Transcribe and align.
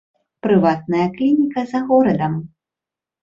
Прыватная 0.45 1.03
клініка 1.17 1.65
за 1.73 1.79
горадам. 1.91 2.33